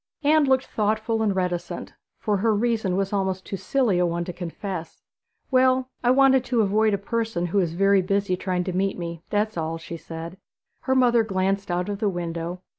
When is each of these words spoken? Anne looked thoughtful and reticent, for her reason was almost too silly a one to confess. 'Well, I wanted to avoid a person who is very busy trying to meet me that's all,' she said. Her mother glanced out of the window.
Anne 0.23 0.45
looked 0.45 0.65
thoughtful 0.65 1.21
and 1.21 1.35
reticent, 1.35 1.93
for 2.17 2.37
her 2.37 2.55
reason 2.55 2.97
was 2.97 3.13
almost 3.13 3.45
too 3.45 3.55
silly 3.55 3.99
a 3.99 4.05
one 4.07 4.25
to 4.25 4.33
confess. 4.33 5.03
'Well, 5.51 5.91
I 6.03 6.09
wanted 6.09 6.43
to 6.45 6.61
avoid 6.61 6.95
a 6.95 6.97
person 6.97 7.45
who 7.45 7.59
is 7.59 7.75
very 7.75 8.01
busy 8.01 8.35
trying 8.35 8.63
to 8.63 8.73
meet 8.73 8.97
me 8.97 9.21
that's 9.29 9.57
all,' 9.57 9.77
she 9.77 9.97
said. 9.97 10.37
Her 10.85 10.95
mother 10.95 11.21
glanced 11.23 11.69
out 11.69 11.87
of 11.87 11.99
the 11.99 12.09
window. 12.09 12.61